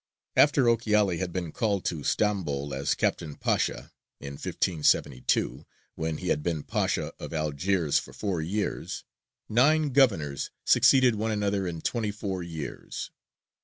[0.35, 6.41] After Ochiali had been called to Stambol as Captain Pasha, in 1572, when he had
[6.41, 9.03] been Pasha of Algiers for four years,
[9.47, 13.11] nine governors succeeded one another in twenty four years.